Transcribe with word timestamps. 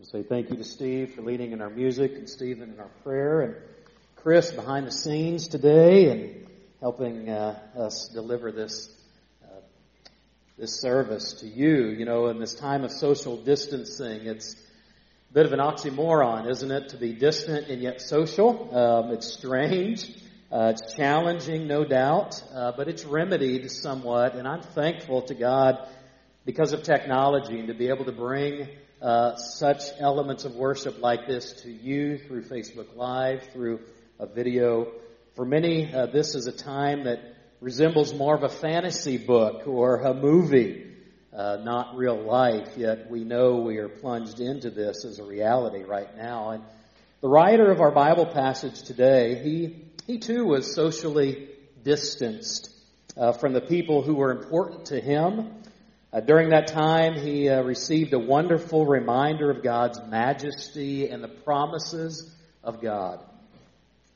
I 0.00 0.04
say 0.04 0.22
thank 0.22 0.48
you 0.48 0.56
to 0.56 0.64
Steve 0.64 1.14
for 1.14 1.20
leading 1.20 1.52
in 1.52 1.60
our 1.60 1.68
music 1.68 2.12
and 2.12 2.26
Stephen 2.26 2.72
in 2.72 2.80
our 2.80 2.88
prayer 3.04 3.42
and 3.42 3.54
Chris 4.16 4.50
behind 4.50 4.86
the 4.86 4.92
scenes 4.92 5.46
today 5.46 6.08
and 6.10 6.46
helping 6.80 7.28
uh, 7.28 7.60
us 7.76 8.08
deliver 8.08 8.50
this 8.50 8.88
uh, 9.44 9.60
this 10.56 10.80
service 10.80 11.34
to 11.40 11.46
you. 11.46 11.88
You 11.88 12.06
know, 12.06 12.28
in 12.28 12.38
this 12.38 12.54
time 12.54 12.82
of 12.82 12.92
social 12.92 13.36
distancing, 13.36 14.24
it's 14.24 14.54
a 14.54 15.34
bit 15.34 15.44
of 15.44 15.52
an 15.52 15.58
oxymoron, 15.58 16.50
isn't 16.50 16.70
it, 16.70 16.88
to 16.90 16.96
be 16.96 17.12
distant 17.12 17.68
and 17.68 17.82
yet 17.82 18.00
social? 18.00 18.74
Um, 18.74 19.12
it's 19.12 19.30
strange. 19.30 20.10
Uh, 20.50 20.72
it's 20.74 20.94
challenging, 20.94 21.66
no 21.66 21.84
doubt, 21.84 22.42
uh, 22.54 22.72
but 22.74 22.88
it's 22.88 23.04
remedied 23.04 23.70
somewhat, 23.70 24.34
and 24.34 24.48
I'm 24.48 24.62
thankful 24.62 25.22
to 25.22 25.34
God 25.34 25.86
because 26.46 26.72
of 26.72 26.84
technology 26.84 27.58
and 27.58 27.68
to 27.68 27.74
be 27.74 27.88
able 27.88 28.06
to 28.06 28.12
bring 28.12 28.66
uh, 29.02 29.36
such 29.36 29.82
elements 29.98 30.44
of 30.44 30.54
worship 30.54 31.00
like 31.00 31.26
this 31.26 31.62
to 31.62 31.70
you 31.70 32.18
through 32.18 32.42
Facebook 32.42 32.94
Live, 32.94 33.42
through 33.52 33.80
a 34.18 34.26
video. 34.26 34.92
For 35.36 35.44
many, 35.44 35.92
uh, 35.92 36.06
this 36.06 36.34
is 36.34 36.46
a 36.46 36.52
time 36.52 37.04
that 37.04 37.20
resembles 37.60 38.12
more 38.12 38.34
of 38.34 38.42
a 38.42 38.48
fantasy 38.48 39.16
book 39.16 39.66
or 39.66 40.02
a 40.02 40.12
movie, 40.12 40.86
uh, 41.34 41.58
not 41.62 41.96
real 41.96 42.20
life, 42.22 42.76
yet 42.76 43.10
we 43.10 43.24
know 43.24 43.56
we 43.56 43.78
are 43.78 43.88
plunged 43.88 44.40
into 44.40 44.70
this 44.70 45.04
as 45.04 45.18
a 45.18 45.24
reality 45.24 45.82
right 45.82 46.14
now. 46.16 46.50
And 46.50 46.64
the 47.22 47.28
writer 47.28 47.70
of 47.70 47.80
our 47.80 47.92
Bible 47.92 48.26
passage 48.26 48.82
today, 48.82 49.42
he, 49.42 49.84
he 50.06 50.18
too 50.18 50.44
was 50.44 50.74
socially 50.74 51.48
distanced 51.82 52.70
uh, 53.16 53.32
from 53.32 53.54
the 53.54 53.60
people 53.60 54.02
who 54.02 54.14
were 54.14 54.30
important 54.30 54.86
to 54.86 55.00
him 55.00 55.59
uh, 56.12 56.20
during 56.20 56.50
that 56.50 56.66
time, 56.66 57.14
he 57.14 57.48
uh, 57.48 57.62
received 57.62 58.12
a 58.12 58.18
wonderful 58.18 58.84
reminder 58.84 59.48
of 59.50 59.62
God's 59.62 60.00
majesty 60.08 61.08
and 61.08 61.22
the 61.22 61.28
promises 61.28 62.34
of 62.64 62.82
God. 62.82 63.20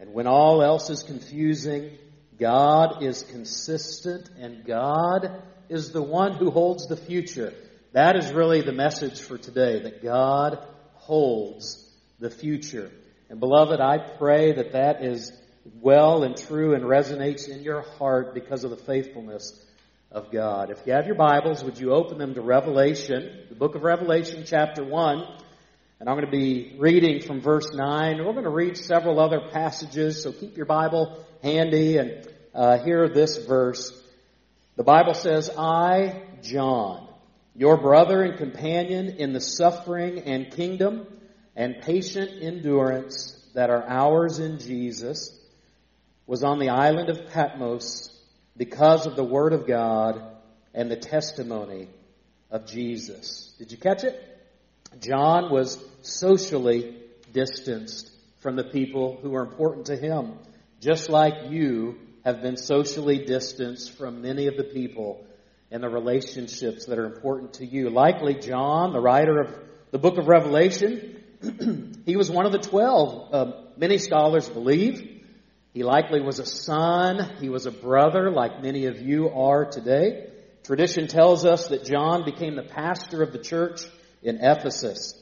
And 0.00 0.12
when 0.12 0.26
all 0.26 0.62
else 0.62 0.90
is 0.90 1.04
confusing, 1.04 1.96
God 2.38 3.02
is 3.02 3.22
consistent 3.22 4.28
and 4.40 4.64
God 4.64 5.40
is 5.68 5.92
the 5.92 6.02
one 6.02 6.32
who 6.32 6.50
holds 6.50 6.88
the 6.88 6.96
future. 6.96 7.54
That 7.92 8.16
is 8.16 8.32
really 8.32 8.60
the 8.60 8.72
message 8.72 9.20
for 9.20 9.38
today, 9.38 9.82
that 9.82 10.02
God 10.02 10.58
holds 10.94 11.88
the 12.18 12.30
future. 12.30 12.90
And 13.30 13.38
beloved, 13.38 13.80
I 13.80 13.98
pray 13.98 14.52
that 14.52 14.72
that 14.72 15.04
is 15.04 15.32
well 15.80 16.24
and 16.24 16.36
true 16.36 16.74
and 16.74 16.82
resonates 16.82 17.48
in 17.48 17.62
your 17.62 17.82
heart 17.82 18.34
because 18.34 18.64
of 18.64 18.70
the 18.70 18.76
faithfulness 18.76 19.64
of 20.14 20.30
God. 20.30 20.70
If 20.70 20.86
you 20.86 20.92
have 20.92 21.06
your 21.06 21.16
Bibles, 21.16 21.64
would 21.64 21.76
you 21.76 21.92
open 21.92 22.18
them 22.18 22.34
to 22.34 22.40
Revelation, 22.40 23.46
the 23.48 23.56
book 23.56 23.74
of 23.74 23.82
Revelation, 23.82 24.44
chapter 24.46 24.84
1. 24.84 25.24
And 25.98 26.08
I'm 26.08 26.14
going 26.14 26.24
to 26.24 26.30
be 26.30 26.76
reading 26.78 27.20
from 27.20 27.40
verse 27.40 27.74
9. 27.74 28.18
We're 28.18 28.32
going 28.32 28.44
to 28.44 28.50
read 28.50 28.76
several 28.76 29.18
other 29.18 29.40
passages, 29.50 30.22
so 30.22 30.30
keep 30.30 30.56
your 30.56 30.66
Bible 30.66 31.18
handy 31.42 31.96
and 31.98 32.28
uh, 32.54 32.78
hear 32.78 33.08
this 33.08 33.38
verse. 33.38 33.92
The 34.76 34.84
Bible 34.84 35.14
says, 35.14 35.50
I, 35.58 36.22
John, 36.42 37.08
your 37.56 37.76
brother 37.76 38.22
and 38.22 38.38
companion 38.38 39.16
in 39.18 39.32
the 39.32 39.40
suffering 39.40 40.20
and 40.20 40.48
kingdom 40.52 41.08
and 41.56 41.80
patient 41.82 42.40
endurance 42.40 43.36
that 43.54 43.68
are 43.68 43.84
ours 43.88 44.38
in 44.38 44.60
Jesus, 44.60 45.36
was 46.24 46.44
on 46.44 46.60
the 46.60 46.68
island 46.68 47.10
of 47.10 47.32
Patmos 47.32 48.13
because 48.56 49.06
of 49.06 49.16
the 49.16 49.24
Word 49.24 49.52
of 49.52 49.66
God 49.66 50.22
and 50.72 50.90
the 50.90 50.96
testimony 50.96 51.88
of 52.50 52.66
Jesus. 52.66 53.52
Did 53.58 53.72
you 53.72 53.78
catch 53.78 54.04
it? 54.04 54.20
John 55.00 55.50
was 55.50 55.82
socially 56.02 56.96
distanced 57.32 58.10
from 58.38 58.56
the 58.56 58.64
people 58.64 59.18
who 59.20 59.30
were 59.30 59.42
important 59.42 59.86
to 59.86 59.96
him, 59.96 60.34
just 60.80 61.08
like 61.08 61.50
you 61.50 61.98
have 62.24 62.42
been 62.42 62.56
socially 62.56 63.24
distanced 63.24 63.96
from 63.96 64.22
many 64.22 64.46
of 64.46 64.56
the 64.56 64.64
people 64.64 65.26
and 65.70 65.82
the 65.82 65.88
relationships 65.88 66.86
that 66.86 66.98
are 66.98 67.06
important 67.06 67.54
to 67.54 67.66
you. 67.66 67.90
Likely, 67.90 68.34
John, 68.34 68.92
the 68.92 69.00
writer 69.00 69.40
of 69.40 69.54
the 69.90 69.98
book 69.98 70.18
of 70.18 70.28
Revelation, 70.28 71.22
he 72.06 72.16
was 72.16 72.30
one 72.30 72.46
of 72.46 72.52
the 72.52 72.58
twelve. 72.58 73.34
Uh, 73.34 73.52
many 73.76 73.98
scholars 73.98 74.48
believe 74.48 75.13
he 75.74 75.82
likely 75.82 76.20
was 76.20 76.38
a 76.38 76.46
son. 76.46 77.32
He 77.40 77.48
was 77.48 77.66
a 77.66 77.72
brother, 77.72 78.30
like 78.30 78.62
many 78.62 78.86
of 78.86 79.02
you 79.02 79.28
are 79.30 79.64
today. 79.64 80.30
Tradition 80.62 81.08
tells 81.08 81.44
us 81.44 81.66
that 81.66 81.84
John 81.84 82.24
became 82.24 82.54
the 82.54 82.62
pastor 82.62 83.24
of 83.24 83.32
the 83.32 83.40
church 83.40 83.82
in 84.22 84.38
Ephesus. 84.40 85.20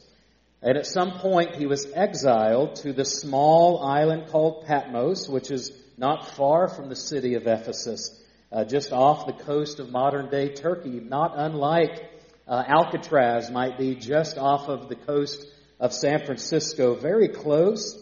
And 0.61 0.77
at 0.77 0.87
some 0.87 1.19
point, 1.21 1.57
he 1.57 1.65
was 1.65 1.87
exiled 1.95 2.77
to 2.77 2.93
the 2.93 3.07
small 3.07 3.83
island 3.83 4.29
called 4.29 4.67
Patmos, 4.67 5.27
which 5.27 5.51
is 5.51 5.73
not 5.97 6.37
far 6.37 6.69
from 6.69 6.91
the 6.91 6.97
city 6.97 7.35
of 7.35 7.47
Ephesus, 7.47 8.23
uh, 8.53 8.67
just 8.67 8.93
off 8.93 9.27
the 9.27 9.45
coast 9.45 9.81
of 9.81 9.91
modern 9.91 10.29
day 10.29 10.51
Turkey, 10.53 11.01
not 11.01 11.33
unlike 11.35 12.11
uh, 12.47 12.63
Alcatraz 12.67 13.51
might 13.51 13.79
be 13.79 13.95
just 13.95 14.37
off 14.37 14.69
of 14.69 14.91
the 14.91 14.97
coast 14.97 15.47
of 15.81 15.95
San 15.95 16.27
Francisco, 16.27 16.95
very 16.95 17.29
close. 17.29 18.02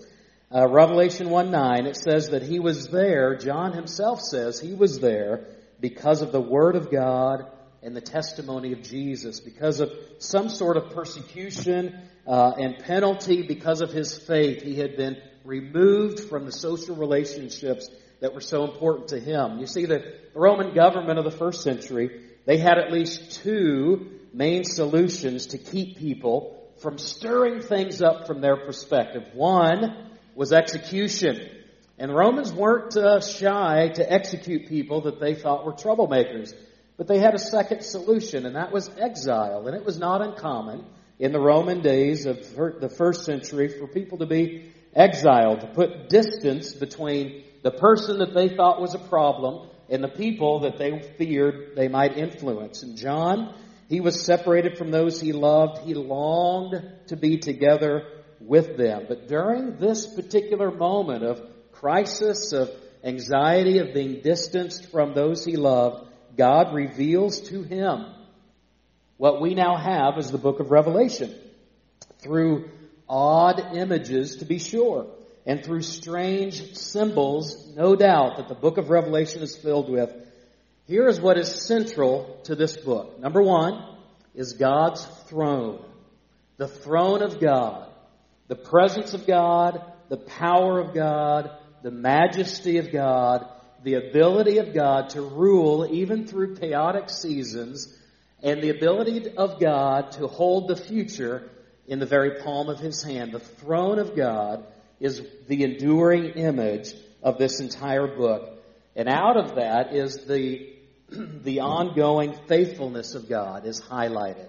Uh, 0.52 0.66
Revelation 0.68 1.30
1 1.30 1.52
9, 1.52 1.86
it 1.86 1.96
says 1.96 2.30
that 2.30 2.42
he 2.42 2.58
was 2.58 2.88
there, 2.88 3.36
John 3.36 3.72
himself 3.72 4.20
says 4.20 4.58
he 4.58 4.74
was 4.74 4.98
there 4.98 5.46
because 5.80 6.22
of 6.22 6.32
the 6.32 6.40
Word 6.40 6.74
of 6.74 6.90
God 6.90 7.46
and 7.82 7.94
the 7.94 8.00
testimony 8.00 8.72
of 8.72 8.82
Jesus, 8.82 9.38
because 9.38 9.78
of 9.78 9.92
some 10.18 10.48
sort 10.48 10.76
of 10.76 10.90
persecution 10.90 12.00
uh, 12.26 12.52
and 12.58 12.78
penalty 12.78 13.42
because 13.42 13.80
of 13.80 13.92
his 13.92 14.18
faith. 14.18 14.62
He 14.62 14.74
had 14.74 14.96
been 14.96 15.18
removed 15.44 16.18
from 16.18 16.46
the 16.46 16.52
social 16.52 16.96
relationships 16.96 17.88
that 18.18 18.34
were 18.34 18.40
so 18.40 18.64
important 18.64 19.08
to 19.08 19.20
him. 19.20 19.60
You 19.60 19.66
see, 19.68 19.86
the 19.86 20.14
Roman 20.34 20.74
government 20.74 21.20
of 21.20 21.24
the 21.24 21.30
first 21.30 21.62
century, 21.62 22.22
they 22.44 22.58
had 22.58 22.76
at 22.76 22.92
least 22.92 23.42
two 23.42 24.18
main 24.34 24.64
solutions 24.64 25.46
to 25.48 25.58
keep 25.58 25.96
people 25.96 26.56
from 26.78 26.98
stirring 26.98 27.60
things 27.60 28.02
up 28.02 28.26
from 28.26 28.40
their 28.40 28.56
perspective. 28.56 29.30
One, 29.32 30.09
was 30.34 30.52
execution. 30.52 31.48
And 31.98 32.10
the 32.10 32.14
Romans 32.14 32.52
weren't 32.52 32.96
uh, 32.96 33.20
shy 33.20 33.88
to 33.94 34.12
execute 34.12 34.68
people 34.68 35.02
that 35.02 35.20
they 35.20 35.34
thought 35.34 35.66
were 35.66 35.72
troublemakers. 35.72 36.54
But 36.96 37.08
they 37.08 37.18
had 37.18 37.34
a 37.34 37.38
second 37.38 37.82
solution, 37.82 38.46
and 38.46 38.56
that 38.56 38.72
was 38.72 38.90
exile. 38.98 39.66
And 39.66 39.76
it 39.76 39.84
was 39.84 39.98
not 39.98 40.22
uncommon 40.22 40.84
in 41.18 41.32
the 41.32 41.40
Roman 41.40 41.82
days 41.82 42.26
of 42.26 42.38
the 42.54 42.88
first 42.88 43.24
century 43.24 43.68
for 43.68 43.86
people 43.86 44.18
to 44.18 44.26
be 44.26 44.72
exiled, 44.94 45.60
to 45.60 45.66
put 45.66 46.08
distance 46.08 46.72
between 46.72 47.44
the 47.62 47.70
person 47.70 48.18
that 48.18 48.34
they 48.34 48.48
thought 48.48 48.80
was 48.80 48.94
a 48.94 48.98
problem 48.98 49.68
and 49.90 50.02
the 50.02 50.08
people 50.08 50.60
that 50.60 50.78
they 50.78 51.00
feared 51.18 51.76
they 51.76 51.88
might 51.88 52.16
influence. 52.16 52.82
And 52.82 52.96
John, 52.96 53.54
he 53.88 54.00
was 54.00 54.24
separated 54.24 54.78
from 54.78 54.90
those 54.90 55.20
he 55.20 55.32
loved. 55.32 55.84
He 55.84 55.94
longed 55.94 56.82
to 57.08 57.16
be 57.16 57.38
together 57.38 58.04
with 58.40 58.76
them. 58.76 59.04
But 59.06 59.28
during 59.28 59.76
this 59.76 60.06
particular 60.06 60.70
moment 60.70 61.24
of 61.24 61.42
crisis, 61.72 62.52
of 62.52 62.70
anxiety, 63.04 63.78
of 63.78 63.94
being 63.94 64.20
distanced 64.22 64.90
from 64.90 65.14
those 65.14 65.44
he 65.44 65.56
loved, 65.56 66.08
God 66.36 66.74
reveals 66.74 67.40
to 67.48 67.62
him 67.62 68.06
what 69.16 69.40
we 69.40 69.54
now 69.54 69.76
have 69.76 70.16
as 70.16 70.30
the 70.30 70.38
book 70.38 70.60
of 70.60 70.70
Revelation 70.70 71.34
through 72.20 72.70
odd 73.08 73.76
images, 73.76 74.36
to 74.36 74.44
be 74.44 74.58
sure, 74.58 75.06
and 75.44 75.64
through 75.64 75.82
strange 75.82 76.76
symbols, 76.76 77.74
no 77.76 77.96
doubt, 77.96 78.36
that 78.36 78.48
the 78.48 78.54
book 78.54 78.78
of 78.78 78.88
Revelation 78.88 79.42
is 79.42 79.56
filled 79.56 79.90
with. 79.90 80.10
Here 80.86 81.08
is 81.08 81.20
what 81.20 81.38
is 81.38 81.66
central 81.66 82.40
to 82.44 82.54
this 82.54 82.76
book. 82.76 83.18
Number 83.20 83.42
one 83.42 83.96
is 84.34 84.54
God's 84.54 85.04
throne. 85.26 85.84
The 86.56 86.68
throne 86.68 87.22
of 87.22 87.40
God 87.40 87.89
the 88.50 88.56
presence 88.56 89.14
of 89.14 89.28
God, 89.28 89.80
the 90.08 90.16
power 90.16 90.80
of 90.80 90.92
God, 90.92 91.52
the 91.84 91.92
majesty 91.92 92.78
of 92.78 92.90
God, 92.90 93.46
the 93.84 93.94
ability 93.94 94.58
of 94.58 94.74
God 94.74 95.10
to 95.10 95.22
rule 95.22 95.86
even 95.88 96.26
through 96.26 96.56
chaotic 96.56 97.10
seasons, 97.10 97.96
and 98.42 98.60
the 98.60 98.70
ability 98.70 99.36
of 99.36 99.60
God 99.60 100.10
to 100.12 100.26
hold 100.26 100.66
the 100.66 100.74
future 100.74 101.48
in 101.86 102.00
the 102.00 102.06
very 102.06 102.42
palm 102.42 102.68
of 102.68 102.80
his 102.80 103.04
hand. 103.04 103.30
The 103.30 103.38
throne 103.38 104.00
of 104.00 104.16
God 104.16 104.64
is 104.98 105.22
the 105.46 105.62
enduring 105.62 106.30
image 106.30 106.92
of 107.22 107.38
this 107.38 107.60
entire 107.60 108.08
book. 108.08 108.50
And 108.96 109.08
out 109.08 109.36
of 109.36 109.54
that 109.54 109.94
is 109.94 110.24
the, 110.26 110.70
the 111.08 111.60
ongoing 111.60 112.34
faithfulness 112.48 113.14
of 113.14 113.28
God 113.28 113.64
is 113.64 113.80
highlighted. 113.80 114.48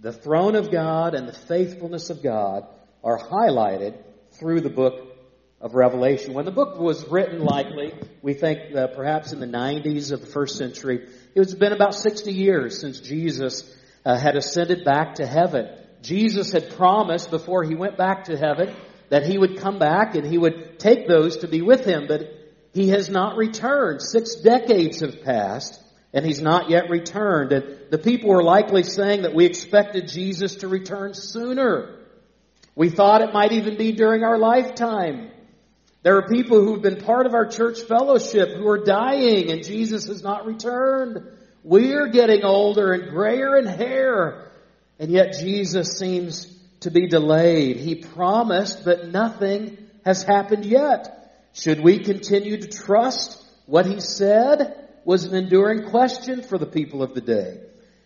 The 0.00 0.12
throne 0.12 0.56
of 0.56 0.72
God 0.72 1.14
and 1.14 1.28
the 1.28 1.32
faithfulness 1.32 2.10
of 2.10 2.20
God 2.20 2.66
are 3.04 3.18
highlighted 3.18 3.96
through 4.32 4.60
the 4.60 4.70
book 4.70 5.08
of 5.60 5.74
Revelation. 5.74 6.34
When 6.34 6.44
the 6.44 6.50
book 6.50 6.78
was 6.78 7.06
written, 7.08 7.44
likely, 7.44 7.94
we 8.20 8.34
think 8.34 8.74
uh, 8.74 8.88
perhaps 8.88 9.32
in 9.32 9.40
the 9.40 9.46
90s 9.46 10.10
of 10.10 10.20
the 10.20 10.26
first 10.26 10.56
century, 10.56 11.08
it 11.34 11.38
has 11.38 11.54
been 11.54 11.72
about 11.72 11.94
60 11.94 12.32
years 12.32 12.80
since 12.80 13.00
Jesus 13.00 13.72
uh, 14.04 14.18
had 14.18 14.36
ascended 14.36 14.84
back 14.84 15.16
to 15.16 15.26
heaven. 15.26 15.68
Jesus 16.02 16.50
had 16.50 16.74
promised 16.76 17.30
before 17.30 17.62
he 17.62 17.76
went 17.76 17.96
back 17.96 18.24
to 18.24 18.36
heaven 18.36 18.74
that 19.08 19.24
he 19.24 19.38
would 19.38 19.58
come 19.58 19.78
back 19.78 20.14
and 20.14 20.26
he 20.26 20.38
would 20.38 20.78
take 20.78 21.06
those 21.06 21.38
to 21.38 21.48
be 21.48 21.62
with 21.62 21.84
him, 21.84 22.06
but 22.08 22.22
he 22.72 22.88
has 22.88 23.08
not 23.08 23.36
returned. 23.36 24.02
Six 24.02 24.36
decades 24.36 25.00
have 25.00 25.22
passed 25.22 25.80
and 26.12 26.26
he's 26.26 26.40
not 26.40 26.70
yet 26.70 26.90
returned. 26.90 27.52
And 27.52 27.78
the 27.90 27.98
people 27.98 28.30
were 28.30 28.42
likely 28.42 28.82
saying 28.82 29.22
that 29.22 29.34
we 29.34 29.44
expected 29.44 30.08
Jesus 30.08 30.56
to 30.56 30.68
return 30.68 31.14
sooner. 31.14 31.98
We 32.74 32.88
thought 32.88 33.20
it 33.20 33.34
might 33.34 33.52
even 33.52 33.76
be 33.76 33.92
during 33.92 34.24
our 34.24 34.38
lifetime. 34.38 35.30
There 36.02 36.16
are 36.16 36.28
people 36.28 36.60
who've 36.60 36.82
been 36.82 37.00
part 37.00 37.26
of 37.26 37.34
our 37.34 37.46
church 37.46 37.82
fellowship 37.82 38.50
who 38.56 38.66
are 38.68 38.84
dying 38.84 39.50
and 39.50 39.62
Jesus 39.62 40.08
has 40.08 40.22
not 40.22 40.46
returned. 40.46 41.22
We're 41.62 42.08
getting 42.08 42.44
older 42.44 42.92
and 42.92 43.10
grayer 43.10 43.56
in 43.56 43.66
hair. 43.66 44.50
And 44.98 45.10
yet 45.10 45.38
Jesus 45.38 45.98
seems 45.98 46.46
to 46.80 46.90
be 46.90 47.06
delayed. 47.08 47.76
He 47.76 47.94
promised, 47.94 48.84
but 48.84 49.08
nothing 49.08 49.78
has 50.04 50.22
happened 50.22 50.64
yet. 50.64 51.18
Should 51.52 51.80
we 51.80 51.98
continue 51.98 52.60
to 52.60 52.68
trust 52.68 53.40
what 53.66 53.86
he 53.86 54.00
said? 54.00 54.78
Was 55.04 55.24
an 55.24 55.34
enduring 55.34 55.90
question 55.90 56.42
for 56.42 56.58
the 56.58 56.66
people 56.66 57.02
of 57.02 57.14
the 57.14 57.20
day. 57.20 57.60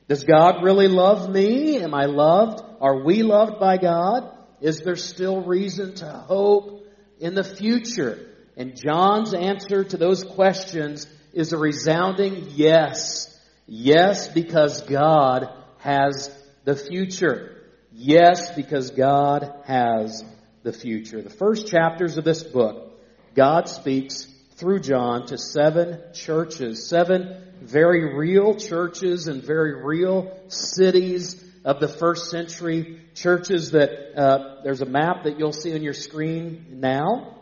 Does 0.09 0.25
God 0.25 0.63
really 0.63 0.89
love 0.89 1.31
me? 1.31 1.79
Am 1.79 1.95
I 1.95 2.07
loved? 2.07 2.63
Are 2.81 3.05
we 3.05 3.23
loved 3.23 3.59
by 3.59 3.77
God? 3.77 4.36
Is 4.61 4.81
there 4.81 4.97
still 4.97 5.43
reason 5.43 5.95
to 5.97 6.07
hope 6.07 6.87
in 7.21 7.35
the 7.35 7.45
future? 7.45 8.27
And 8.57 8.77
John's 8.77 9.35
answer 9.35 9.85
to 9.85 9.97
those 9.97 10.25
questions 10.25 11.07
is 11.33 11.53
a 11.53 11.59
resounding 11.59 12.49
yes. 12.55 13.33
Yes, 13.67 14.29
because 14.29 14.83
God 14.83 15.49
has 15.79 16.31
the 16.65 16.77
future. 16.77 17.63
Yes, 17.93 18.55
because 18.55 18.91
God 18.91 19.53
has 19.65 20.25
the 20.63 20.73
future. 20.73 21.21
The 21.21 21.31
first 21.31 21.69
chapters 21.69 22.17
of 22.17 22.25
this 22.25 22.43
book, 22.43 22.99
God 23.35 23.69
speaks 23.69 24.27
through 24.57 24.81
John 24.81 25.27
to 25.27 25.37
seven 25.37 26.01
churches, 26.15 26.89
seven 26.89 27.43
very 27.61 28.15
real 28.17 28.55
churches 28.55 29.29
and 29.29 29.43
very 29.43 29.83
real 29.83 30.39
cities 30.49 31.43
of 31.67 31.81
the 31.81 31.89
first 31.89 32.31
century 32.31 33.01
churches 33.17 33.73
that 33.73 34.17
uh, 34.17 34.63
there's 34.63 34.83
a 34.83 34.87
map 34.87 35.25
that 35.25 35.37
you'll 35.37 35.53
see 35.53 35.75
on 35.75 35.83
your 35.83 35.95
screen 35.95 36.65
now. 36.75 37.39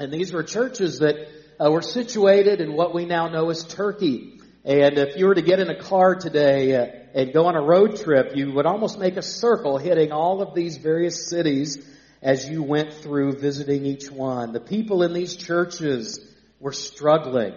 And 0.00 0.12
these 0.12 0.32
were 0.32 0.42
churches 0.42 0.98
that 0.98 1.28
uh, 1.64 1.70
were 1.70 1.80
situated 1.80 2.60
in 2.60 2.72
what 2.72 2.92
we 2.92 3.04
now 3.04 3.28
know 3.28 3.48
as 3.48 3.62
Turkey. 3.62 4.40
And 4.64 4.98
if 4.98 5.16
you 5.16 5.26
were 5.26 5.36
to 5.36 5.42
get 5.42 5.60
in 5.60 5.70
a 5.70 5.80
car 5.80 6.16
today 6.16 6.74
uh, 6.74 6.86
and 7.14 7.32
go 7.32 7.46
on 7.46 7.54
a 7.54 7.62
road 7.62 7.96
trip, 7.96 8.32
you 8.34 8.52
would 8.54 8.66
almost 8.66 8.98
make 8.98 9.16
a 9.16 9.22
circle 9.22 9.78
hitting 9.78 10.10
all 10.10 10.42
of 10.42 10.52
these 10.52 10.76
various 10.76 11.30
cities 11.30 11.78
as 12.20 12.48
you 12.48 12.64
went 12.64 12.92
through 12.94 13.38
visiting 13.38 13.86
each 13.86 14.10
one. 14.10 14.52
The 14.52 14.60
people 14.60 15.04
in 15.04 15.12
these 15.12 15.36
churches 15.36 16.18
were 16.58 16.72
struggling. 16.72 17.54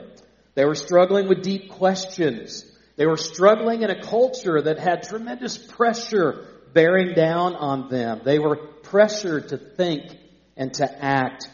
They 0.54 0.66
were 0.66 0.76
struggling 0.76 1.28
with 1.28 1.42
deep 1.42 1.72
questions. 1.72 2.70
They 2.96 3.06
were 3.06 3.18
struggling 3.18 3.82
in 3.82 3.90
a 3.90 4.02
culture 4.02 4.62
that 4.62 4.80
had 4.80 5.04
tremendous 5.04 5.58
pressure 5.58 6.46
bearing 6.74 7.16
down 7.16 7.56
on 7.56 7.90
them. 7.90 8.22
They 8.24 8.40
were 8.40 8.56
pressured 8.56 9.50
to 9.50 9.58
think 9.58 10.18
and 10.56 10.74
to 10.76 11.04
act 11.04 11.48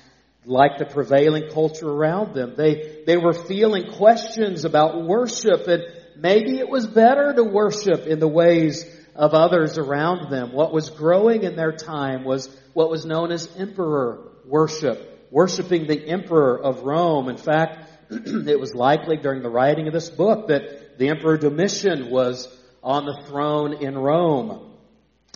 like 0.45 0.77
the 0.77 0.85
prevailing 0.85 1.49
culture 1.51 1.89
around 1.89 2.33
them. 2.33 2.55
They, 2.57 3.03
they 3.05 3.17
were 3.17 3.33
feeling 3.33 3.91
questions 3.93 4.65
about 4.65 5.05
worship 5.05 5.67
and 5.67 5.83
maybe 6.17 6.57
it 6.57 6.69
was 6.69 6.87
better 6.87 7.33
to 7.33 7.43
worship 7.43 8.07
in 8.07 8.19
the 8.19 8.27
ways 8.27 8.85
of 9.15 9.33
others 9.33 9.77
around 9.77 10.29
them. 10.31 10.51
What 10.51 10.73
was 10.73 10.89
growing 10.89 11.43
in 11.43 11.55
their 11.55 11.73
time 11.73 12.23
was 12.23 12.47
what 12.73 12.89
was 12.89 13.05
known 13.05 13.31
as 13.31 13.49
emperor 13.57 14.31
worship, 14.45 15.27
worshiping 15.31 15.87
the 15.87 16.07
emperor 16.07 16.59
of 16.59 16.83
Rome. 16.83 17.29
In 17.29 17.37
fact, 17.37 17.85
it 18.47 18.59
was 18.59 18.73
likely 18.73 19.17
during 19.17 19.43
the 19.43 19.49
writing 19.49 19.87
of 19.87 19.93
this 19.93 20.09
book 20.09 20.47
that 20.47 20.97
the 20.97 21.09
Emperor 21.09 21.37
Domitian 21.37 22.09
was 22.09 22.47
on 22.81 23.05
the 23.05 23.21
throne 23.27 23.73
in 23.83 23.95
Rome. 23.95 24.71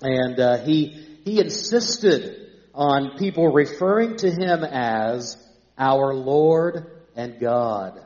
And 0.02 0.40
uh, 0.40 0.58
he, 0.58 1.20
he 1.24 1.40
insisted 1.40 2.50
on 2.74 3.18
people 3.20 3.48
referring 3.48 4.18
to 4.18 4.32
him 4.32 4.64
as 4.64 5.38
our 5.78 6.16
Lord 6.16 7.04
and 7.16 7.40
God. 7.40 8.04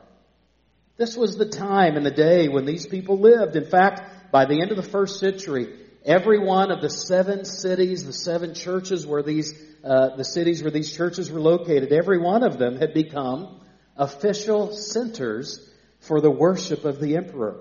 This 0.98 1.16
was 1.16 1.36
the 1.36 1.48
time 1.48 1.96
and 1.96 2.04
the 2.04 2.10
day 2.10 2.48
when 2.48 2.66
these 2.66 2.86
people 2.86 3.18
lived. 3.18 3.56
In 3.56 3.64
fact, 3.64 4.30
by 4.30 4.44
the 4.44 4.60
end 4.60 4.70
of 4.70 4.76
the 4.76 4.82
first 4.82 5.18
century, 5.18 5.68
every 6.04 6.38
one 6.38 6.70
of 6.70 6.82
the 6.82 6.90
seven 6.90 7.46
cities, 7.46 8.04
the 8.04 8.12
seven 8.12 8.52
churches 8.52 9.06
where 9.06 9.22
these, 9.22 9.54
uh, 9.82 10.16
the 10.16 10.24
cities 10.24 10.62
where 10.62 10.70
these 10.70 10.94
churches 10.94 11.30
were 11.30 11.40
located, 11.40 11.90
every 11.90 12.18
one 12.18 12.42
of 12.42 12.58
them 12.58 12.76
had 12.76 12.92
become 12.92 13.60
official 13.98 14.72
centers 14.72 15.68
for 16.00 16.20
the 16.20 16.30
worship 16.30 16.84
of 16.84 17.00
the 17.00 17.16
emperor. 17.16 17.60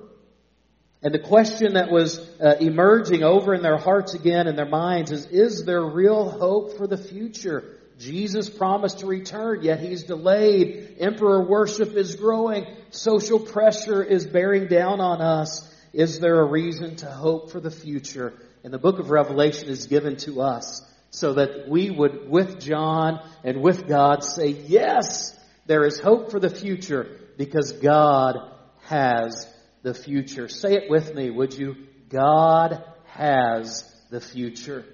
And 1.01 1.13
the 1.13 1.19
question 1.19 1.73
that 1.73 1.91
was 1.91 2.19
uh, 2.39 2.55
emerging 2.59 3.23
over 3.23 3.53
in 3.53 3.61
their 3.61 3.77
hearts 3.77 4.13
again 4.13 4.47
and 4.47 4.57
their 4.57 4.69
minds 4.69 5.11
is, 5.11 5.25
is 5.27 5.65
there 5.65 5.83
real 5.83 6.29
hope 6.29 6.77
for 6.77 6.87
the 6.87 6.97
future? 6.97 7.77
Jesus 7.99 8.49
promised 8.49 8.99
to 8.99 9.07
return, 9.07 9.63
yet 9.63 9.79
he's 9.79 10.03
delayed. 10.03 10.97
Emperor 10.99 11.43
worship 11.43 11.93
is 11.93 12.15
growing. 12.15 12.65
Social 12.91 13.39
pressure 13.39 14.03
is 14.03 14.25
bearing 14.25 14.67
down 14.67 14.99
on 14.99 15.21
us. 15.21 15.73
Is 15.93 16.19
there 16.19 16.39
a 16.39 16.45
reason 16.45 16.95
to 16.97 17.07
hope 17.07 17.51
for 17.51 17.59
the 17.59 17.71
future? 17.71 18.33
And 18.63 18.73
the 18.73 18.79
book 18.79 18.99
of 18.99 19.09
Revelation 19.09 19.69
is 19.69 19.87
given 19.87 20.17
to 20.17 20.41
us 20.41 20.83
so 21.09 21.33
that 21.33 21.69
we 21.69 21.89
would, 21.89 22.29
with 22.29 22.59
John 22.59 23.19
and 23.43 23.61
with 23.61 23.87
God, 23.87 24.23
say, 24.23 24.49
yes, 24.49 25.36
there 25.67 25.85
is 25.85 25.99
hope 25.99 26.31
for 26.31 26.39
the 26.39 26.49
future 26.49 27.19
because 27.37 27.73
God 27.73 28.37
has 28.85 29.47
the 29.83 29.93
future. 29.93 30.47
Say 30.47 30.73
it 30.73 30.89
with 30.89 31.13
me, 31.13 31.29
would 31.29 31.53
you? 31.53 31.75
God 32.09 32.83
has 33.13 33.83
the 34.09 34.21
future. 34.21 34.85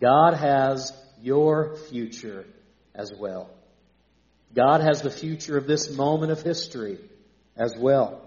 God 0.00 0.34
has 0.34 0.92
your 1.20 1.76
future 1.76 2.46
as 2.94 3.12
well. 3.18 3.50
God 4.54 4.80
has 4.80 5.02
the 5.02 5.10
future 5.10 5.58
of 5.58 5.66
this 5.66 5.90
moment 5.90 6.32
of 6.32 6.42
history 6.42 6.98
as 7.56 7.74
well. 7.78 8.22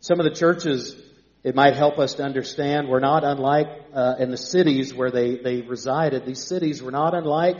Some 0.00 0.20
of 0.20 0.24
the 0.24 0.34
churches, 0.34 0.94
it 1.42 1.54
might 1.54 1.76
help 1.76 1.98
us 1.98 2.14
to 2.14 2.24
understand, 2.24 2.88
were 2.88 3.00
not 3.00 3.24
unlike 3.24 3.68
uh, 3.94 4.16
in 4.18 4.30
the 4.30 4.36
cities 4.36 4.92
where 4.92 5.10
they, 5.10 5.36
they 5.36 5.62
resided. 5.62 6.26
These 6.26 6.46
cities 6.46 6.82
were 6.82 6.90
not 6.90 7.14
unlike 7.14 7.58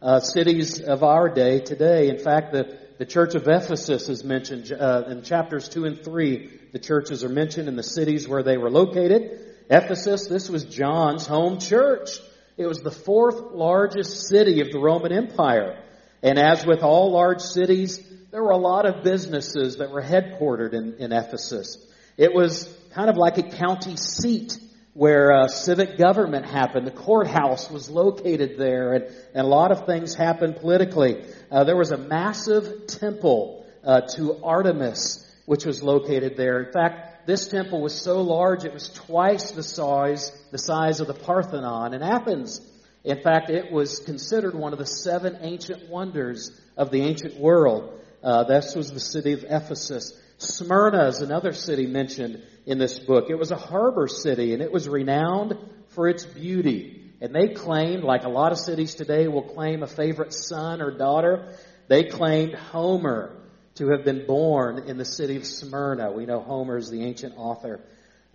uh, 0.00 0.20
cities 0.20 0.80
of 0.80 1.02
our 1.02 1.28
day 1.28 1.60
today. 1.60 2.08
In 2.08 2.18
fact, 2.18 2.52
the 2.52 2.78
the 3.02 3.06
church 3.06 3.34
of 3.34 3.48
Ephesus 3.48 4.08
is 4.08 4.22
mentioned 4.22 4.70
uh, 4.70 5.02
in 5.08 5.24
chapters 5.24 5.68
2 5.68 5.86
and 5.86 6.04
3. 6.04 6.60
The 6.70 6.78
churches 6.78 7.24
are 7.24 7.28
mentioned 7.28 7.66
in 7.66 7.74
the 7.74 7.82
cities 7.82 8.28
where 8.28 8.44
they 8.44 8.56
were 8.56 8.70
located. 8.70 9.40
Ephesus, 9.68 10.28
this 10.28 10.48
was 10.48 10.62
John's 10.66 11.26
home 11.26 11.58
church. 11.58 12.10
It 12.56 12.64
was 12.64 12.78
the 12.78 12.92
fourth 12.92 13.54
largest 13.54 14.28
city 14.28 14.60
of 14.60 14.70
the 14.70 14.78
Roman 14.78 15.10
Empire. 15.10 15.82
And 16.22 16.38
as 16.38 16.64
with 16.64 16.84
all 16.84 17.10
large 17.10 17.40
cities, 17.40 17.98
there 18.30 18.40
were 18.40 18.52
a 18.52 18.56
lot 18.56 18.86
of 18.86 19.02
businesses 19.02 19.78
that 19.78 19.90
were 19.90 20.00
headquartered 20.00 20.72
in, 20.72 20.94
in 21.00 21.10
Ephesus. 21.10 21.84
It 22.16 22.32
was 22.32 22.72
kind 22.92 23.10
of 23.10 23.16
like 23.16 23.36
a 23.36 23.42
county 23.42 23.96
seat 23.96 24.56
where 24.94 25.32
uh, 25.32 25.48
civic 25.48 25.96
government 25.96 26.44
happened. 26.44 26.86
The 26.86 26.90
courthouse 26.90 27.70
was 27.70 27.88
located 27.88 28.58
there, 28.58 28.92
and, 28.94 29.04
and 29.34 29.46
a 29.46 29.48
lot 29.48 29.72
of 29.72 29.86
things 29.86 30.14
happened 30.14 30.56
politically. 30.56 31.24
Uh, 31.50 31.64
there 31.64 31.76
was 31.76 31.92
a 31.92 31.96
massive 31.96 32.86
temple 32.86 33.64
uh, 33.84 34.02
to 34.16 34.42
Artemis, 34.44 35.26
which 35.46 35.64
was 35.64 35.82
located 35.82 36.36
there. 36.36 36.62
In 36.62 36.72
fact, 36.72 37.26
this 37.26 37.48
temple 37.48 37.80
was 37.80 37.94
so 37.94 38.20
large 38.20 38.64
it 38.64 38.74
was 38.74 38.88
twice 38.88 39.52
the 39.52 39.62
size 39.62 40.32
the 40.50 40.58
size 40.58 41.00
of 41.00 41.06
the 41.06 41.14
Parthenon 41.14 41.94
in 41.94 42.02
Athens. 42.02 42.60
In 43.04 43.22
fact, 43.22 43.50
it 43.50 43.72
was 43.72 44.00
considered 44.00 44.54
one 44.54 44.72
of 44.72 44.78
the 44.78 44.86
seven 44.86 45.38
ancient 45.40 45.88
wonders 45.88 46.50
of 46.76 46.90
the 46.90 47.02
ancient 47.02 47.38
world. 47.38 48.00
Uh, 48.22 48.44
this 48.44 48.74
was 48.74 48.92
the 48.92 49.00
city 49.00 49.32
of 49.32 49.44
Ephesus. 49.48 50.12
Smyrna 50.42 51.06
is 51.08 51.20
another 51.20 51.52
city 51.52 51.86
mentioned 51.86 52.42
in 52.66 52.78
this 52.78 52.98
book. 52.98 53.26
It 53.30 53.38
was 53.38 53.50
a 53.50 53.56
harbor 53.56 54.08
city 54.08 54.52
and 54.52 54.62
it 54.62 54.72
was 54.72 54.88
renowned 54.88 55.56
for 55.88 56.08
its 56.08 56.24
beauty. 56.24 57.12
And 57.20 57.34
they 57.34 57.48
claimed, 57.48 58.02
like 58.02 58.24
a 58.24 58.28
lot 58.28 58.52
of 58.52 58.58
cities 58.58 58.94
today 58.94 59.28
will 59.28 59.42
claim 59.42 59.82
a 59.82 59.86
favorite 59.86 60.32
son 60.32 60.82
or 60.82 60.90
daughter, 60.90 61.54
they 61.88 62.04
claimed 62.04 62.54
Homer 62.54 63.36
to 63.76 63.90
have 63.90 64.04
been 64.04 64.26
born 64.26 64.84
in 64.88 64.98
the 64.98 65.04
city 65.04 65.36
of 65.36 65.46
Smyrna. 65.46 66.12
We 66.12 66.26
know 66.26 66.40
Homer 66.40 66.76
is 66.76 66.90
the 66.90 67.04
ancient 67.04 67.34
author 67.36 67.80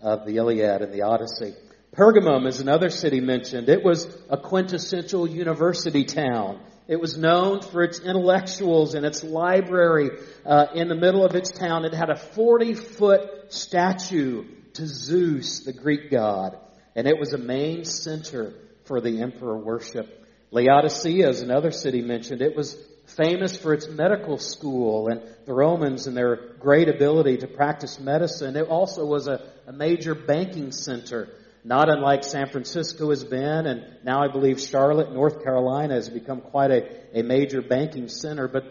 of 0.01 0.25
the 0.25 0.37
Iliad 0.37 0.81
and 0.81 0.93
the 0.93 1.03
Odyssey. 1.03 1.53
Pergamum 1.95 2.47
is 2.47 2.59
another 2.59 2.89
city 2.89 3.19
mentioned. 3.19 3.69
It 3.69 3.83
was 3.83 4.07
a 4.29 4.37
quintessential 4.37 5.27
university 5.27 6.05
town. 6.05 6.59
It 6.87 7.01
was 7.01 7.17
known 7.17 7.61
for 7.61 7.83
its 7.83 7.99
intellectuals 7.99 8.93
and 8.93 9.05
its 9.05 9.23
library 9.23 10.09
uh, 10.45 10.67
in 10.73 10.87
the 10.87 10.95
middle 10.95 11.25
of 11.25 11.35
its 11.35 11.51
town. 11.51 11.85
It 11.85 11.93
had 11.93 12.09
a 12.09 12.15
40 12.15 12.75
foot 12.75 13.53
statue 13.53 14.45
to 14.73 14.87
Zeus, 14.87 15.61
the 15.61 15.73
Greek 15.73 16.09
god. 16.09 16.57
And 16.95 17.07
it 17.07 17.19
was 17.19 17.33
a 17.33 17.37
main 17.37 17.83
center 17.83 18.53
for 18.85 19.01
the 19.01 19.21
emperor 19.21 19.57
worship. 19.57 20.25
Laodicea 20.51 21.27
is 21.27 21.41
another 21.41 21.71
city 21.71 22.01
mentioned. 22.01 22.41
It 22.41 22.55
was 22.55 22.77
famous 23.17 23.57
for 23.57 23.73
its 23.73 23.87
medical 23.87 24.37
school 24.37 25.07
and 25.07 25.21
the 25.45 25.53
Romans 25.53 26.07
and 26.07 26.15
their 26.15 26.53
great 26.59 26.89
ability 26.89 27.37
to 27.37 27.47
practice 27.47 27.99
medicine. 27.99 28.55
It 28.55 28.67
also 28.67 29.05
was 29.05 29.27
a, 29.27 29.41
a 29.65 29.73
major 29.73 30.15
banking 30.15 30.71
center, 30.71 31.29
not 31.63 31.89
unlike 31.89 32.23
San 32.23 32.47
Francisco 32.47 33.09
has 33.09 33.23
been, 33.23 33.65
and 33.65 33.83
now 34.03 34.21
I 34.21 34.27
believe 34.29 34.59
Charlotte, 34.59 35.11
North 35.11 35.43
Carolina 35.43 35.95
has 35.95 36.09
become 36.09 36.41
quite 36.41 36.71
a, 36.71 37.19
a 37.19 37.23
major 37.23 37.61
banking 37.61 38.07
center. 38.07 38.47
But 38.47 38.63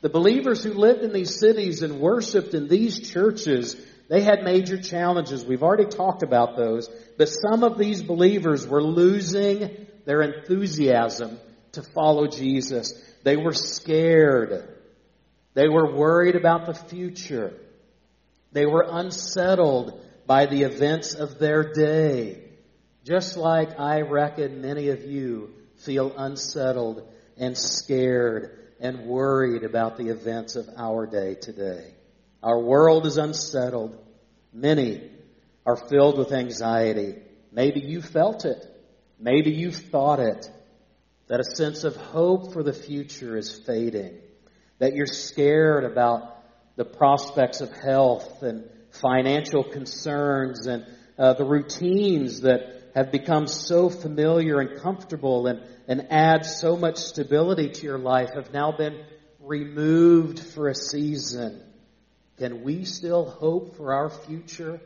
the 0.00 0.08
believers 0.08 0.62
who 0.62 0.74
lived 0.74 1.02
in 1.02 1.12
these 1.12 1.38
cities 1.38 1.82
and 1.82 1.98
worshiped 1.98 2.54
in 2.54 2.68
these 2.68 3.10
churches, 3.10 3.76
they 4.08 4.22
had 4.22 4.42
major 4.42 4.80
challenges. 4.80 5.44
We've 5.44 5.62
already 5.62 5.86
talked 5.86 6.22
about 6.22 6.56
those, 6.56 6.88
but 7.16 7.28
some 7.28 7.64
of 7.64 7.78
these 7.78 8.02
believers 8.02 8.66
were 8.66 8.82
losing 8.82 9.86
their 10.04 10.22
enthusiasm 10.22 11.38
to 11.72 11.82
follow 11.82 12.26
Jesus. 12.26 12.92
They 13.22 13.36
were 13.36 13.54
scared. 13.54 14.68
They 15.54 15.68
were 15.68 15.96
worried 15.96 16.36
about 16.36 16.66
the 16.66 16.74
future. 16.74 17.54
They 18.52 18.66
were 18.66 18.86
unsettled 18.88 20.00
by 20.26 20.46
the 20.46 20.62
events 20.62 21.14
of 21.14 21.38
their 21.38 21.72
day. 21.72 22.42
Just 23.04 23.36
like 23.36 23.78
I 23.78 24.00
reckon 24.00 24.62
many 24.62 24.88
of 24.88 25.04
you 25.04 25.54
feel 25.76 26.14
unsettled 26.16 27.06
and 27.36 27.56
scared 27.56 28.58
and 28.80 29.06
worried 29.06 29.64
about 29.64 29.96
the 29.96 30.08
events 30.08 30.56
of 30.56 30.68
our 30.76 31.06
day 31.06 31.34
today. 31.34 31.94
Our 32.42 32.60
world 32.60 33.06
is 33.06 33.18
unsettled. 33.18 33.98
Many 34.52 35.10
are 35.66 35.76
filled 35.76 36.18
with 36.18 36.32
anxiety. 36.32 37.16
Maybe 37.52 37.80
you 37.80 38.02
felt 38.02 38.44
it. 38.44 38.64
Maybe 39.18 39.50
you 39.50 39.70
thought 39.70 40.20
it 40.20 40.50
that 41.28 41.40
a 41.40 41.56
sense 41.56 41.84
of 41.84 41.96
hope 41.96 42.52
for 42.52 42.62
the 42.62 42.72
future 42.72 43.36
is 43.36 43.50
fading, 43.66 44.18
that 44.78 44.94
you're 44.94 45.06
scared 45.06 45.84
about 45.84 46.36
the 46.76 46.84
prospects 46.84 47.60
of 47.60 47.72
health 47.72 48.42
and 48.42 48.68
financial 49.00 49.64
concerns 49.64 50.66
and 50.66 50.86
uh, 51.18 51.34
the 51.34 51.44
routines 51.44 52.40
that 52.40 52.82
have 52.94 53.10
become 53.10 53.46
so 53.46 53.88
familiar 53.88 54.60
and 54.60 54.80
comfortable 54.80 55.46
and, 55.46 55.60
and 55.88 56.06
add 56.10 56.46
so 56.46 56.76
much 56.76 56.96
stability 56.96 57.70
to 57.70 57.82
your 57.82 57.98
life 57.98 58.30
have 58.34 58.52
now 58.52 58.72
been 58.72 59.04
removed 59.40 60.38
for 60.38 60.68
a 60.68 60.74
season. 60.74 61.60
Can 62.38 62.62
we 62.62 62.84
still 62.84 63.28
hope 63.28 63.76
for 63.76 63.94
our 63.94 64.10
future? 64.10 64.80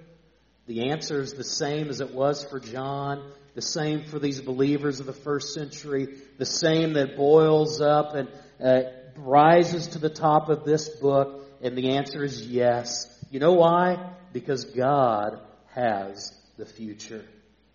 The 0.67 0.91
answer 0.91 1.21
is 1.21 1.33
the 1.33 1.45
same 1.45 1.88
as 1.88 2.00
it 2.00 2.15
was 2.15 2.45
for 2.45 2.61
John 2.61 3.33
the 3.59 3.62
same 3.62 4.05
for 4.05 4.21
these 4.21 4.41
believers 4.41 5.00
of 5.00 5.07
the 5.07 5.12
first 5.12 5.53
century, 5.53 6.07
the 6.38 6.47
same 6.47 6.93
that 6.93 7.17
boils 7.17 7.81
up 7.81 8.15
and 8.15 8.29
uh, 8.65 8.91
rises 9.17 9.88
to 9.88 9.99
the 9.99 10.09
top 10.09 10.49
of 10.49 10.62
this 10.62 10.88
book, 10.88 11.45
and 11.61 11.77
the 11.77 11.97
answer 11.97 12.23
is 12.23 12.47
yes. 12.47 13.18
You 13.31 13.41
know 13.41 13.53
why? 13.53 14.13
Because 14.33 14.65
God 14.65 15.41
has 15.75 16.33
the 16.57 16.65
future. 16.65 17.25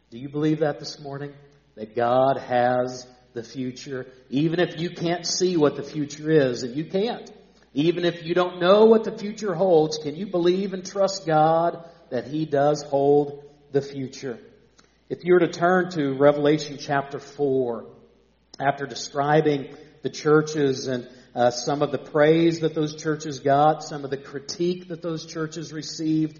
Do 0.09 0.17
you 0.17 0.29
believe 0.29 0.59
that 0.59 0.79
this 0.79 0.99
morning? 0.99 1.33
That 1.75 1.95
God 1.95 2.37
has 2.37 3.07
the 3.33 3.43
future, 3.43 4.07
even 4.29 4.59
if 4.59 4.79
you 4.79 4.91
can't 4.91 5.25
see 5.25 5.57
what 5.57 5.75
the 5.75 5.83
future 5.83 6.29
is, 6.29 6.63
and 6.63 6.75
you 6.75 6.85
can't. 6.85 7.31
Even 7.73 8.05
if 8.05 8.23
you 8.23 8.35
don't 8.35 8.59
know 8.59 8.85
what 8.85 9.03
the 9.03 9.17
future 9.17 9.55
holds, 9.55 9.97
can 9.97 10.15
you 10.15 10.27
believe 10.27 10.73
and 10.73 10.85
trust 10.85 11.25
God 11.25 11.83
that 12.11 12.27
He 12.27 12.45
does 12.45 12.83
hold 12.83 13.43
the 13.71 13.81
future? 13.81 14.37
If 15.09 15.23
you 15.23 15.33
were 15.33 15.39
to 15.39 15.47
turn 15.47 15.89
to 15.91 16.13
Revelation 16.13 16.77
chapter 16.79 17.19
4, 17.19 17.85
after 18.59 18.85
describing 18.85 19.75
the 20.03 20.09
churches 20.09 20.87
and 20.87 21.07
uh, 21.35 21.51
some 21.51 21.81
of 21.81 21.91
the 21.91 21.97
praise 21.97 22.59
that 22.59 22.75
those 22.75 22.95
churches 22.95 23.39
got, 23.39 23.83
some 23.83 24.03
of 24.03 24.11
the 24.11 24.17
critique 24.17 24.89
that 24.89 25.01
those 25.01 25.25
churches 25.25 25.73
received, 25.73 26.39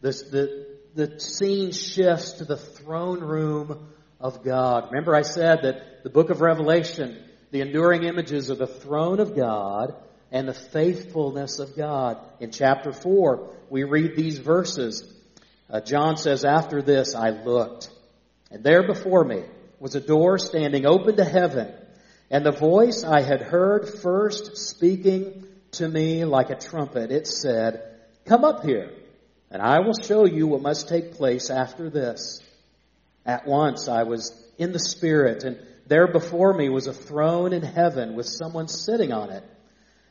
the, 0.00 0.66
the 0.94 1.20
scene 1.20 1.72
shifts 1.72 2.32
to 2.32 2.44
the 2.44 2.56
throne 2.56 3.20
room 3.20 3.88
of 4.20 4.44
God. 4.44 4.88
Remember 4.90 5.14
I 5.14 5.22
said 5.22 5.62
that 5.62 6.04
the 6.04 6.10
book 6.10 6.30
of 6.30 6.40
Revelation, 6.40 7.22
the 7.50 7.60
enduring 7.60 8.04
images 8.04 8.50
of 8.50 8.58
the 8.58 8.66
throne 8.66 9.20
of 9.20 9.34
God 9.34 9.94
and 10.30 10.46
the 10.46 10.54
faithfulness 10.54 11.58
of 11.58 11.76
God. 11.76 12.18
In 12.38 12.52
chapter 12.52 12.92
4, 12.92 13.50
we 13.68 13.84
read 13.84 14.14
these 14.14 14.38
verses. 14.38 15.12
Uh, 15.68 15.80
John 15.80 16.16
says, 16.16 16.44
After 16.44 16.82
this 16.82 17.14
I 17.14 17.30
looked, 17.30 17.90
and 18.50 18.62
there 18.62 18.86
before 18.86 19.24
me 19.24 19.44
was 19.78 19.94
a 19.94 20.00
door 20.00 20.38
standing 20.38 20.86
open 20.86 21.16
to 21.16 21.24
heaven, 21.24 21.72
and 22.30 22.46
the 22.46 22.52
voice 22.52 23.04
I 23.04 23.22
had 23.22 23.42
heard 23.42 23.88
first 23.88 24.56
speaking 24.56 25.46
to 25.72 25.88
me 25.88 26.24
like 26.24 26.50
a 26.50 26.58
trumpet, 26.58 27.10
it 27.10 27.26
said, 27.26 27.82
Come 28.24 28.44
up 28.44 28.64
here, 28.64 28.90
and 29.50 29.60
I 29.60 29.80
will 29.80 29.94
show 29.94 30.24
you 30.24 30.46
what 30.46 30.62
must 30.62 30.88
take 30.88 31.14
place 31.14 31.50
after 31.50 31.90
this. 31.90 32.40
At 33.26 33.46
once 33.46 33.88
I 33.88 34.04
was 34.04 34.32
in 34.58 34.72
the 34.72 34.78
Spirit, 34.78 35.44
and 35.44 35.58
there 35.86 36.06
before 36.06 36.54
me 36.54 36.68
was 36.68 36.86
a 36.86 36.94
throne 36.94 37.52
in 37.52 37.62
heaven 37.62 38.14
with 38.14 38.26
someone 38.26 38.68
sitting 38.68 39.12
on 39.12 39.30
it. 39.30 39.44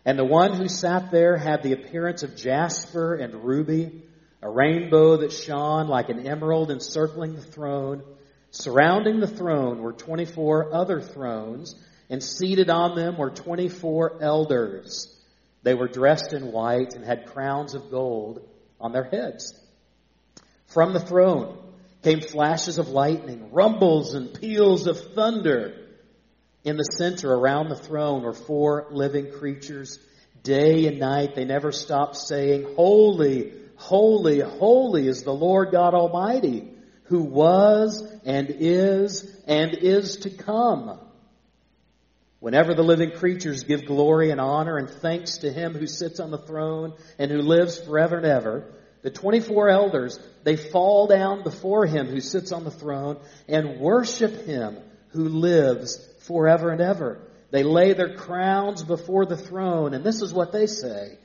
And 0.06 0.18
the 0.18 0.26
one 0.26 0.54
who 0.54 0.68
sat 0.68 1.12
there 1.12 1.38
had 1.38 1.64
the 1.64 1.74
appearance 1.74 2.24
of 2.24 2.36
jasper 2.36 3.16
and 3.16 3.44
ruby 3.44 4.04
a 4.42 4.50
rainbow 4.50 5.18
that 5.18 5.34
shone 5.34 5.88
like 5.88 6.10
an 6.10 6.26
emerald 6.26 6.72
encircling 6.72 7.36
the 7.36 7.42
throne. 7.42 8.04
Surrounding 8.52 9.20
the 9.20 9.28
throne 9.28 9.82
were 9.82 9.94
24 9.94 10.74
other 10.74 11.02
thrones, 11.02 11.76
and 12.10 12.24
seated 12.24 12.70
on 12.70 12.96
them 12.96 13.18
were 13.18 13.30
24 13.30 14.20
elders. 14.22 15.16
They 15.64 15.74
were 15.74 15.88
dressed 15.88 16.34
in 16.34 16.52
white 16.52 16.94
and 16.96 17.06
had 17.06 17.28
crowns 17.28 17.76
of 17.76 17.92
gold 17.92 18.48
on 18.80 18.92
their 18.92 19.04
heads. 19.04 19.54
From 20.68 20.94
the 20.94 21.00
throne 21.00 21.58
came 22.04 22.22
flashes 22.22 22.78
of 22.78 22.88
lightning, 22.88 23.52
rumbles 23.52 24.14
and 24.14 24.34
peals 24.34 24.88
of 24.88 25.14
thunder. 25.14 25.76
In 26.64 26.78
the 26.78 26.84
center 26.84 27.34
around 27.34 27.70
the 27.70 27.76
throne 27.76 28.24
were 28.24 28.34
four 28.34 28.88
living 28.92 29.32
creatures. 29.32 30.00
Day 30.44 30.88
and 30.88 31.00
night 31.00 31.36
they 31.36 31.46
never 31.46 31.72
stopped 31.72 32.16
saying, 32.16 32.76
Holy, 32.76 33.52
Holy, 33.80 34.42
holy 34.42 35.08
is 35.08 35.24
the 35.24 35.34
Lord 35.34 35.72
God 35.72 35.94
Almighty, 35.94 36.70
who 37.04 37.22
was 37.22 38.06
and 38.26 38.48
is 38.50 39.26
and 39.48 39.74
is 39.74 40.18
to 40.18 40.30
come. 40.30 41.00
Whenever 42.40 42.74
the 42.74 42.84
living 42.84 43.12
creatures 43.12 43.64
give 43.64 43.86
glory 43.86 44.32
and 44.32 44.40
honor 44.40 44.78
and 44.78 44.90
thanks 44.90 45.40
to 45.40 45.52
him 45.52 45.74
who 45.74 45.88
sits 45.88 46.20
on 46.20 46.32
the 46.32 46.38
throne 46.38 46.94
and 47.18 47.30
who 47.30 47.42
lives 47.42 47.78
forever 47.80 48.18
and 48.18 48.26
ever, 48.26 48.72
the 49.02 49.12
24 49.12 49.70
elders, 49.70 50.20
they 50.44 50.56
fall 50.56 51.08
down 51.08 51.44
before 51.44 51.86
him 51.86 52.08
who 52.08 52.22
sits 52.22 52.52
on 52.52 52.64
the 52.64 52.72
throne 52.72 53.18
and 53.48 53.80
worship 53.80 54.46
him 54.46 54.78
who 55.10 55.28
lives 55.28 56.06
forever 56.22 56.70
and 56.70 56.82
ever. 56.82 57.20
They 57.52 57.64
lay 57.64 57.94
their 57.94 58.16
crowns 58.16 58.84
before 58.84 59.26
the 59.26 59.38
throne, 59.38 59.94
and 59.94 60.04
this 60.04 60.22
is 60.22 60.34
what 60.34 60.52
they 60.52 60.68
say. 60.68 61.18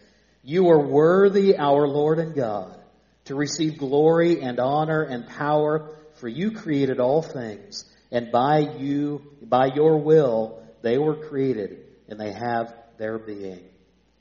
You 0.42 0.70
are 0.70 0.80
worthy, 0.80 1.56
our 1.56 1.86
Lord 1.86 2.18
and 2.18 2.34
God, 2.34 2.78
to 3.26 3.34
receive 3.34 3.78
glory 3.78 4.40
and 4.40 4.58
honor 4.58 5.02
and 5.02 5.26
power, 5.26 5.94
for 6.14 6.28
you 6.28 6.52
created 6.52 7.00
all 7.00 7.22
things, 7.22 7.84
and 8.10 8.32
by 8.32 8.58
you, 8.58 9.22
by 9.42 9.66
your 9.66 9.98
will, 9.98 10.63
they 10.84 10.98
were 10.98 11.16
created, 11.16 11.78
and 12.08 12.20
they 12.20 12.32
have 12.32 12.74
their 12.98 13.18
being. 13.18 13.64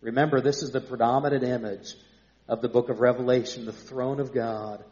Remember, 0.02 0.42
this 0.42 0.64
is 0.64 0.72
the 0.72 0.82
predominant 0.82 1.44
image 1.44 1.94
of 2.48 2.62
the 2.62 2.70
book 2.70 2.90
of 2.90 3.00
Revelation, 3.00 3.66
the 3.66 3.74
throne 3.74 4.20
of 4.20 4.34
God. 4.34 4.84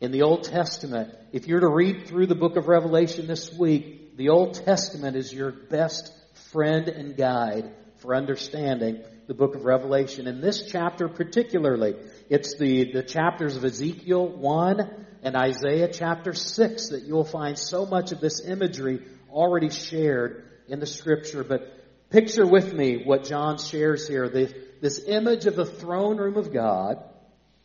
In 0.00 0.10
the 0.10 0.22
Old 0.22 0.44
Testament, 0.44 1.14
if 1.32 1.46
you're 1.46 1.60
to 1.60 1.68
read 1.68 2.06
through 2.06 2.26
the 2.26 2.34
book 2.34 2.56
of 2.56 2.66
Revelation 2.66 3.26
this 3.26 3.52
week, 3.52 4.16
the 4.16 4.30
Old 4.30 4.54
Testament 4.54 5.16
is 5.16 5.32
your 5.32 5.52
best 5.52 6.12
friend 6.50 6.88
and 6.88 7.16
guide 7.16 7.74
for 7.98 8.14
understanding 8.14 9.02
the 9.26 9.34
book 9.34 9.54
of 9.54 9.64
Revelation. 9.64 10.26
In 10.26 10.40
this 10.40 10.70
chapter 10.70 11.08
particularly, 11.08 11.94
it's 12.30 12.56
the, 12.56 12.92
the 12.92 13.02
chapters 13.02 13.56
of 13.56 13.64
Ezekiel 13.64 14.26
1 14.26 15.06
and 15.22 15.36
Isaiah 15.36 15.88
chapter 15.92 16.32
6 16.32 16.88
that 16.88 17.02
you'll 17.02 17.24
find 17.24 17.58
so 17.58 17.84
much 17.84 18.12
of 18.12 18.20
this 18.20 18.40
imagery 18.40 19.02
already 19.30 19.68
shared 19.68 20.47
in 20.68 20.80
the 20.80 20.86
scripture. 20.86 21.44
But 21.44 22.10
picture 22.10 22.46
with 22.46 22.72
me 22.72 23.02
what 23.04 23.24
John 23.24 23.58
shares 23.58 24.06
here. 24.06 24.28
The, 24.28 24.54
this 24.80 25.02
image 25.06 25.46
of 25.46 25.56
the 25.56 25.64
throne 25.64 26.18
room 26.18 26.36
of 26.36 26.52
God, 26.52 27.02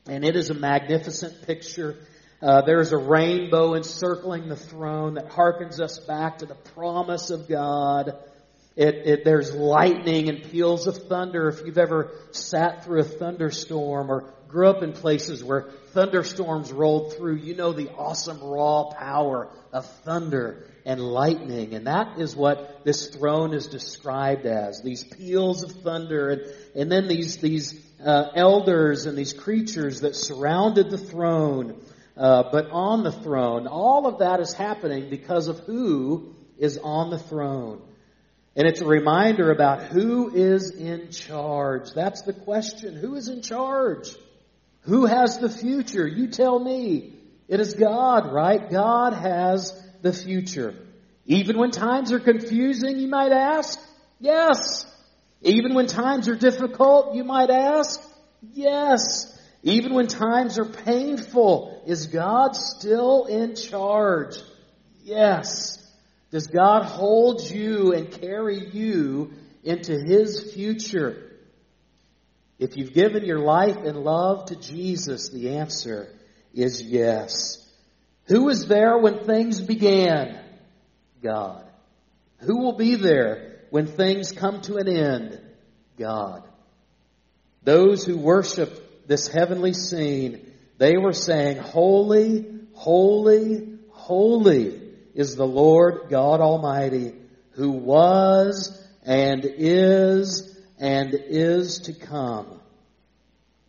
and 0.08 0.24
it 0.24 0.36
is 0.36 0.50
a 0.50 0.54
magnificent 0.54 1.46
picture. 1.46 1.98
Uh, 2.42 2.62
there's 2.62 2.92
a 2.92 2.98
rainbow 2.98 3.76
encircling 3.76 4.50
the 4.50 4.56
throne 4.56 5.14
that 5.14 5.30
harkens 5.30 5.80
us 5.80 6.00
back 6.00 6.40
to 6.40 6.46
the 6.46 6.56
promise 6.56 7.30
of 7.30 7.48
God 7.48 8.16
it, 8.76 8.96
it, 9.06 9.26
there's 9.26 9.54
lightning 9.54 10.30
and 10.30 10.44
peals 10.44 10.88
of 10.88 10.98
thunder. 11.08 11.48
If 11.48 11.62
you've 11.66 11.78
ever 11.78 12.12
sat 12.32 12.84
through 12.84 13.02
a 13.02 13.04
thunderstorm 13.04 14.10
or 14.10 14.34
grew 14.48 14.68
up 14.68 14.82
in 14.82 14.94
places 14.94 15.44
where 15.44 15.70
thunderstorms 15.92 16.72
rolled 16.72 17.14
through, 17.16 17.36
you 17.36 17.56
know 17.56 17.74
the 17.74 17.90
awesome 17.92 18.40
raw 18.44 18.86
power 18.86 19.50
of 19.72 19.86
thunder 20.02 20.68
and 20.86 21.00
lightning. 21.00 21.76
And 21.76 21.86
that 21.86 22.20
is 22.20 22.36
what 22.36 22.84
this 22.84 23.10
throne 23.10 23.54
is 23.54 23.68
described 23.68 24.46
as. 24.46 24.82
These 24.82 25.04
peals 25.04 25.64
of 25.64 25.72
thunder 25.84 26.30
and, 26.30 26.42
and 26.76 26.92
then 26.92 27.08
these, 27.08 27.38
these 27.38 27.80
uh, 28.04 28.32
elders 28.36 29.06
and 29.06 29.16
these 29.16 29.34
creatures 29.34 30.02
that 30.02 30.16
surrounded 30.16 30.90
the 30.90 30.98
throne, 30.98 31.80
uh, 32.18 32.44
but 32.52 32.70
on 32.72 33.04
the 33.04 33.12
throne. 33.12 33.68
All 33.68 34.08
of 34.08 34.20
that 34.20 34.40
is 34.40 34.54
happening 34.54 35.12
because 35.12 35.48
of 35.48 35.60
who 35.60 36.36
is 36.58 36.80
on 36.80 37.12
the 37.12 37.20
throne. 37.20 37.82
And 38.56 38.68
it's 38.68 38.82
a 38.82 38.86
reminder 38.86 39.52
about 39.52 39.84
who 39.84 40.34
is 40.34 40.72
in 40.72 41.10
charge. 41.10 41.92
That's 41.94 42.22
the 42.22 42.34
question. 42.34 42.96
Who 42.96 43.16
is 43.16 43.28
in 43.28 43.42
charge? 43.42 44.16
Who 44.82 45.06
has 45.06 45.40
the 45.40 45.50
future? 45.50 46.08
You 46.08 46.28
tell 46.28 46.60
me. 46.60 47.14
It 47.48 47.60
is 47.60 47.74
God, 47.74 48.32
right? 48.32 48.70
God 48.70 49.14
has 49.14 49.74
the 50.02 50.14
future. 50.14 50.76
Even 51.26 51.58
when 51.58 51.72
times 51.72 52.12
are 52.12 52.20
confusing, 52.20 53.00
you 53.00 53.08
might 53.08 53.32
ask? 53.32 53.80
Yes. 54.20 54.86
Even 55.42 55.74
when 55.74 55.88
times 55.88 56.28
are 56.30 56.36
difficult, 56.36 57.16
you 57.16 57.24
might 57.24 57.50
ask? 57.50 58.02
Yes. 58.54 59.30
Even 59.64 59.94
when 59.94 60.08
times 60.08 60.58
are 60.58 60.66
painful, 60.66 61.84
is 61.88 62.08
God 62.08 62.56
still 62.56 63.26
in 63.26 63.56
charge? 63.56 64.38
Yes. 65.04 65.83
Does 66.34 66.48
God 66.48 66.86
hold 66.86 67.48
you 67.48 67.94
and 67.94 68.10
carry 68.10 68.58
you 68.72 69.34
into 69.64 69.94
His 69.94 70.52
future? 70.52 71.32
If 72.58 72.76
you've 72.76 72.94
given 72.94 73.24
your 73.24 73.38
life 73.38 73.78
and 73.78 74.00
love 74.00 74.46
to 74.46 74.56
Jesus, 74.56 75.30
the 75.30 75.58
answer 75.58 76.12
is 76.52 76.82
yes. 76.82 77.64
Who 78.26 78.46
was 78.46 78.66
there 78.66 78.98
when 78.98 79.26
things 79.26 79.62
began? 79.62 80.44
God. 81.22 81.66
Who 82.40 82.64
will 82.64 82.78
be 82.78 82.96
there 82.96 83.60
when 83.70 83.86
things 83.86 84.32
come 84.32 84.62
to 84.62 84.78
an 84.78 84.88
end? 84.88 85.40
God. 86.00 86.42
Those 87.62 88.04
who 88.04 88.18
worship 88.18 89.08
this 89.08 89.28
heavenly 89.28 89.74
scene, 89.74 90.52
they 90.80 90.98
were 90.98 91.14
saying, 91.14 91.58
Holy, 91.58 92.60
holy, 92.74 93.78
holy 93.92 94.83
is 95.14 95.36
the 95.36 95.48
Lord 95.48 96.10
God 96.10 96.42
Almighty, 96.42 97.14
who 97.52 97.72
was 97.72 98.80
and 99.06 99.46
is 99.46 100.58
and 100.80 101.14
is 101.14 101.80
to 101.80 101.94
come. 101.94 102.60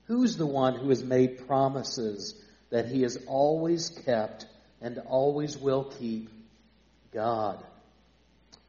Who's 0.07 0.37
the 0.37 0.47
one 0.47 0.75
who 0.77 0.89
has 0.91 1.03
made 1.03 1.47
promises 1.47 2.35
that 2.71 2.89
he 2.89 3.03
has 3.03 3.19
always 3.27 3.91
kept 3.91 4.47
and 4.81 4.99
always 5.07 5.57
will 5.57 5.85
keep? 5.85 6.29
God. 7.13 7.65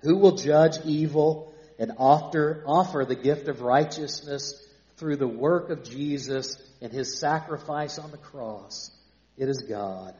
Who 0.02 0.18
will 0.18 0.36
judge 0.36 0.78
evil 0.86 1.54
and 1.80 1.94
offer, 1.98 2.64
offer 2.68 3.06
the 3.06 3.16
gift 3.16 3.48
of 3.48 3.62
righteousness 3.62 4.54
through 4.98 5.18
the 5.18 5.28
work 5.28 5.70
of 5.70 5.84
Jesus 5.84 6.56
and 6.82 6.92
his 6.92 7.20
sacrifice 7.20 7.98
on 7.98 8.12
the 8.12 8.18
cross? 8.18 8.92
It 9.38 9.50
is 9.50 9.64
God. 9.64 10.14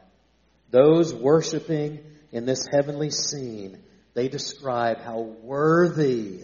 Those 0.70 1.14
worshiping 1.14 2.00
in 2.32 2.44
this 2.44 2.66
heavenly 2.70 3.10
scene, 3.10 3.82
they 4.14 4.28
describe 4.28 5.00
how 5.00 5.20
worthy 5.20 6.40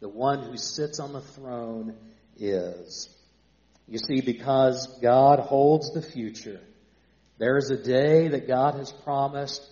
the 0.00 0.08
one 0.08 0.42
who 0.42 0.56
sits 0.56 1.00
on 1.00 1.12
the 1.12 1.20
throne 1.20 1.96
is. 2.38 3.08
You 3.86 3.98
see, 3.98 4.20
because 4.20 4.98
God 5.00 5.38
holds 5.40 5.92
the 5.92 6.02
future, 6.02 6.60
there 7.38 7.56
is 7.56 7.70
a 7.70 7.76
day 7.76 8.28
that 8.28 8.46
God 8.46 8.74
has 8.74 8.92
promised 8.92 9.62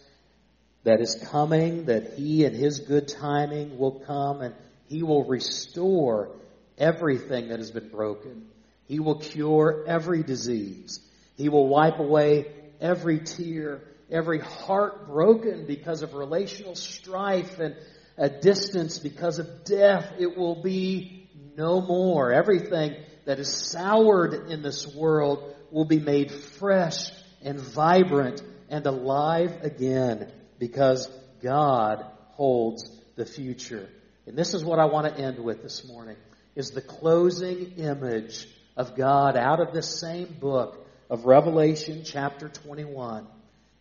that 0.84 1.00
is 1.00 1.14
coming, 1.30 1.84
that 1.86 2.14
He 2.14 2.44
and 2.44 2.56
His 2.56 2.80
good 2.80 3.08
timing 3.08 3.78
will 3.78 4.00
come 4.00 4.40
and 4.40 4.54
He 4.88 5.02
will 5.02 5.24
restore 5.24 6.30
everything 6.78 7.48
that 7.48 7.58
has 7.58 7.70
been 7.70 7.88
broken. 7.88 8.46
He 8.86 8.98
will 9.00 9.18
cure 9.18 9.84
every 9.86 10.22
disease. 10.22 11.00
He 11.36 11.48
will 11.48 11.68
wipe 11.68 11.98
away 11.98 12.46
every 12.80 13.20
tear, 13.20 13.80
every 14.12 14.38
heart 14.38 15.06
broken 15.08 15.66
because 15.66 16.02
of 16.02 16.14
relational 16.14 16.74
strife 16.74 17.58
and 17.58 17.74
a 18.18 18.28
distance 18.28 18.98
because 18.98 19.38
of 19.38 19.64
death. 19.64 20.12
It 20.18 20.36
will 20.36 20.62
be 20.62 21.30
no 21.56 21.80
more. 21.80 22.32
Everything 22.32 22.94
that 23.24 23.38
is 23.38 23.48
soured 23.48 24.50
in 24.50 24.62
this 24.62 24.86
world 24.94 25.54
will 25.70 25.86
be 25.86 25.98
made 25.98 26.30
fresh 26.30 27.10
and 27.42 27.58
vibrant 27.58 28.42
and 28.68 28.86
alive 28.86 29.62
again 29.62 30.30
because 30.58 31.08
God 31.42 32.04
holds 32.32 32.88
the 33.16 33.24
future. 33.24 33.88
And 34.26 34.36
this 34.36 34.54
is 34.54 34.64
what 34.64 34.78
I 34.78 34.84
want 34.86 35.14
to 35.14 35.22
end 35.22 35.38
with 35.38 35.62
this 35.62 35.86
morning 35.88 36.16
is 36.54 36.70
the 36.70 36.82
closing 36.82 37.72
image 37.78 38.46
of 38.76 38.94
God 38.94 39.36
out 39.36 39.60
of 39.60 39.72
this 39.72 40.00
same 40.00 40.36
book 40.38 40.86
of 41.08 41.24
Revelation 41.24 42.02
chapter 42.04 42.48
21 42.48 43.26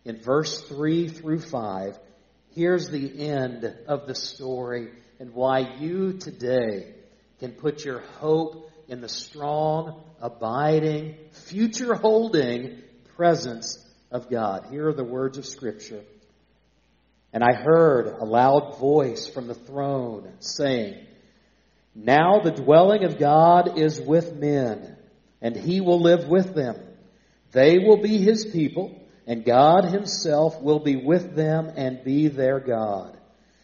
in 0.04 0.20
verse 0.20 0.62
3 0.62 1.08
through 1.08 1.40
5. 1.40 1.98
Here's 2.54 2.88
the 2.90 3.28
end 3.28 3.64
of 3.86 4.06
the 4.06 4.14
story 4.14 4.90
and 5.18 5.34
why 5.34 5.76
you 5.78 6.14
today 6.14 6.94
can 7.38 7.52
put 7.52 7.84
your 7.84 8.00
hope 8.00 8.70
in 8.88 9.00
the 9.00 9.08
strong, 9.08 10.02
abiding, 10.20 11.16
future 11.32 11.94
holding 11.94 12.82
presence 13.16 13.78
of 14.10 14.28
God. 14.28 14.66
Here 14.70 14.88
are 14.88 14.92
the 14.92 15.04
words 15.04 15.38
of 15.38 15.46
Scripture. 15.46 16.02
And 17.32 17.42
I 17.42 17.54
heard 17.54 18.06
a 18.06 18.24
loud 18.24 18.78
voice 18.78 19.26
from 19.26 19.46
the 19.46 19.54
throne 19.54 20.34
saying, 20.40 21.06
Now 21.94 22.40
the 22.40 22.50
dwelling 22.50 23.04
of 23.04 23.18
God 23.18 23.78
is 23.78 24.00
with 24.00 24.34
men, 24.34 24.96
and 25.40 25.56
he 25.56 25.80
will 25.80 26.00
live 26.00 26.28
with 26.28 26.54
them. 26.54 26.76
They 27.52 27.78
will 27.78 28.02
be 28.02 28.18
his 28.18 28.44
people, 28.44 29.01
and 29.26 29.44
God 29.44 29.84
himself 29.84 30.60
will 30.60 30.80
be 30.80 30.96
with 30.96 31.34
them 31.34 31.72
and 31.76 32.04
be 32.04 32.28
their 32.28 32.60
God. 32.60 33.16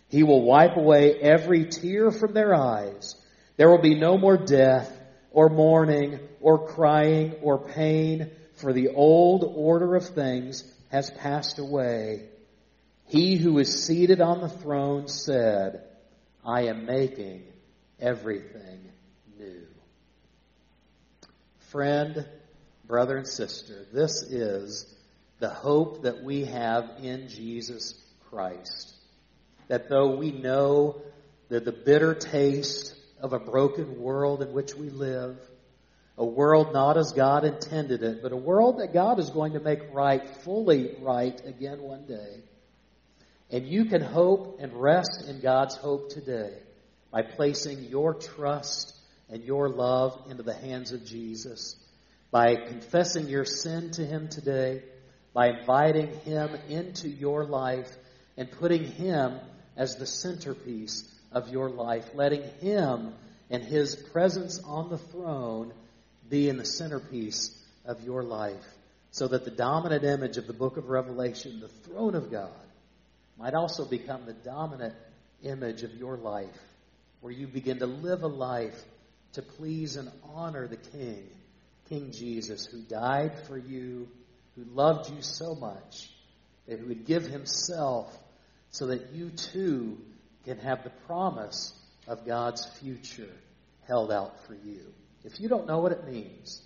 He 0.08 0.22
will 0.22 0.42
wipe 0.42 0.76
away 0.76 1.14
every 1.14 1.66
tear 1.66 2.10
from 2.10 2.32
their 2.32 2.54
eyes. 2.54 3.14
There 3.56 3.68
will 3.68 3.82
be 3.82 3.98
no 3.98 4.16
more 4.16 4.36
death, 4.36 4.90
or 5.30 5.48
mourning, 5.48 6.20
or 6.40 6.66
crying, 6.66 7.34
or 7.42 7.58
pain, 7.58 8.30
for 8.54 8.72
the 8.72 8.88
old 8.88 9.44
order 9.44 9.96
of 9.96 10.06
things 10.06 10.64
has 10.90 11.10
passed 11.10 11.58
away. 11.58 12.28
He 13.06 13.36
who 13.36 13.58
is 13.58 13.84
seated 13.84 14.20
on 14.20 14.40
the 14.40 14.48
throne 14.48 15.08
said, 15.08 15.84
I 16.44 16.62
am 16.62 16.86
making 16.86 17.44
everything 18.00 18.90
new. 19.38 19.66
Friend, 21.70 22.26
brother, 22.86 23.16
and 23.16 23.26
sister, 23.26 23.86
this 23.92 24.22
is 24.22 24.94
the 25.38 25.48
hope 25.48 26.02
that 26.02 26.22
we 26.22 26.44
have 26.44 26.90
in 27.02 27.28
Jesus 27.28 27.94
Christ. 28.30 28.94
That 29.68 29.88
though 29.88 30.16
we 30.16 30.32
know 30.32 31.02
that 31.48 31.64
the 31.64 31.72
bitter 31.72 32.14
taste 32.14 32.94
of 33.20 33.32
a 33.32 33.38
broken 33.38 34.00
world 34.00 34.42
in 34.42 34.52
which 34.52 34.74
we 34.74 34.90
live, 34.90 35.38
a 36.16 36.24
world 36.24 36.72
not 36.72 36.96
as 36.96 37.12
God 37.12 37.44
intended 37.44 38.02
it, 38.02 38.22
but 38.22 38.32
a 38.32 38.36
world 38.36 38.80
that 38.80 38.92
God 38.92 39.18
is 39.20 39.30
going 39.30 39.52
to 39.52 39.60
make 39.60 39.94
right, 39.94 40.28
fully 40.42 40.96
right 41.00 41.40
again 41.44 41.80
one 41.80 42.06
day, 42.06 42.42
and 43.50 43.66
you 43.66 43.86
can 43.86 44.02
hope 44.02 44.58
and 44.60 44.72
rest 44.72 45.24
in 45.28 45.40
God's 45.40 45.76
hope 45.76 46.10
today 46.10 46.52
by 47.10 47.22
placing 47.22 47.84
your 47.84 48.14
trust 48.14 48.94
and 49.30 49.42
your 49.44 49.68
love 49.68 50.26
into 50.28 50.42
the 50.42 50.54
hands 50.54 50.92
of 50.92 51.06
Jesus, 51.06 51.76
by 52.30 52.56
confessing 52.56 53.28
your 53.28 53.44
sin 53.44 53.90
to 53.92 54.04
Him 54.04 54.28
today, 54.28 54.82
by 55.32 55.48
inviting 55.48 56.08
Him 56.20 56.50
into 56.68 57.08
your 57.08 57.44
life 57.44 57.90
and 58.36 58.50
putting 58.50 58.84
Him 58.84 59.38
as 59.76 59.96
the 59.96 60.06
centerpiece 60.06 61.08
of 61.32 61.48
your 61.48 61.70
life, 61.70 62.08
letting 62.14 62.42
Him 62.60 63.12
and 63.50 63.62
His 63.62 63.94
presence 63.96 64.60
on 64.64 64.90
the 64.90 64.98
throne 64.98 65.72
be 66.28 66.48
in 66.48 66.56
the 66.56 66.64
centerpiece 66.64 67.56
of 67.84 68.04
your 68.04 68.22
life, 68.22 68.64
so 69.10 69.28
that 69.28 69.44
the 69.44 69.50
dominant 69.50 70.04
image 70.04 70.36
of 70.36 70.46
the 70.46 70.52
book 70.52 70.76
of 70.76 70.88
Revelation, 70.88 71.60
the 71.60 71.68
throne 71.68 72.14
of 72.14 72.30
God, 72.30 72.50
might 73.38 73.54
also 73.54 73.84
become 73.84 74.26
the 74.26 74.32
dominant 74.32 74.94
image 75.42 75.82
of 75.82 75.94
your 75.94 76.16
life, 76.16 76.58
where 77.20 77.32
you 77.32 77.46
begin 77.46 77.78
to 77.78 77.86
live 77.86 78.22
a 78.22 78.28
life 78.28 78.84
to 79.32 79.42
please 79.42 79.96
and 79.96 80.10
honor 80.34 80.66
the 80.66 80.76
King, 80.76 81.24
King 81.88 82.12
Jesus, 82.12 82.66
who 82.66 82.80
died 82.82 83.32
for 83.46 83.56
you, 83.56 84.08
who 84.58 84.64
loved 84.74 85.10
you 85.10 85.22
so 85.22 85.54
much, 85.54 86.10
that 86.66 86.80
he 86.80 86.84
would 86.84 87.06
give 87.06 87.22
himself 87.24 88.14
so 88.70 88.86
that 88.86 89.12
you 89.12 89.30
too 89.30 89.98
can 90.44 90.58
have 90.58 90.82
the 90.84 90.90
promise 91.06 91.72
of 92.06 92.26
God's 92.26 92.66
future 92.80 93.32
held 93.86 94.12
out 94.12 94.46
for 94.46 94.52
you. 94.54 94.92
If 95.24 95.40
you 95.40 95.48
don't 95.48 95.66
know 95.66 95.78
what 95.78 95.92
it 95.92 96.06
means 96.06 96.62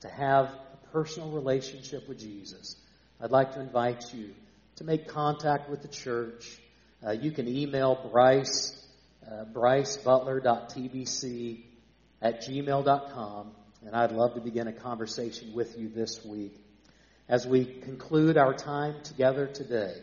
to 0.00 0.08
have 0.08 0.44
a 0.46 0.58
personal 0.92 1.30
relationship 1.30 2.06
with 2.08 2.18
Jesus, 2.18 2.76
I'd 3.20 3.30
like 3.30 3.52
to 3.54 3.60
invite 3.60 4.12
you 4.12 4.34
to 4.76 4.84
make 4.84 5.08
contact 5.08 5.70
with 5.70 5.82
the 5.82 5.88
church. 5.88 6.58
Uh, 7.06 7.12
you 7.12 7.30
can 7.30 7.46
email 7.48 8.10
Brice, 8.10 8.84
uh, 9.26 9.44
bricebutler.tbc 9.52 11.60
at 12.20 12.42
gmail.com, 12.42 13.50
and 13.84 13.94
I'd 13.94 14.12
love 14.12 14.34
to 14.34 14.40
begin 14.40 14.66
a 14.68 14.72
conversation 14.72 15.54
with 15.54 15.78
you 15.78 15.88
this 15.88 16.24
week. 16.24 16.56
As 17.28 17.46
we 17.46 17.64
conclude 17.64 18.36
our 18.36 18.52
time 18.52 18.96
together 19.04 19.46
today, 19.46 19.94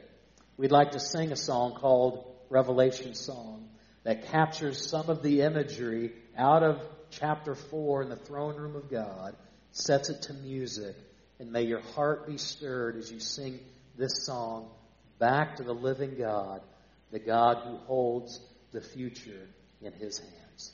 we'd 0.58 0.72
like 0.72 0.92
to 0.92 1.00
sing 1.00 1.32
a 1.32 1.36
song 1.36 1.74
called 1.74 2.26
Revelation 2.50 3.14
Song 3.14 3.70
that 4.04 4.28
captures 4.28 4.90
some 4.90 5.10
of 5.10 5.22
the 5.22 5.42
imagery 5.42 6.14
out 6.38 6.64
of 6.64 6.82
chapter 7.12 7.56
4 7.56 8.04
in 8.04 8.10
the 8.10 8.16
throne 8.16 8.56
room 8.56 8.76
of 8.76 8.90
God, 8.90 9.36
sets 9.72 10.10
it 10.10 10.24
to 10.24 10.34
music, 10.34 10.96
and 11.40 11.52
may 11.52 11.64
your 11.64 11.82
heart 11.82 12.26
be 12.26 12.38
stirred 12.38 12.96
as 12.96 13.12
you 13.12 13.20
sing 13.20 13.60
this 13.98 14.26
song 14.26 14.70
back 15.20 15.58
to 15.58 15.64
the 15.64 15.74
living 15.74 16.16
God, 16.18 16.62
the 17.12 17.20
God 17.20 17.58
who 17.66 17.78
holds 17.86 18.40
the 18.72 18.82
future 18.82 19.48
in 19.82 19.92
his 19.94 20.20
hands. 20.20 20.74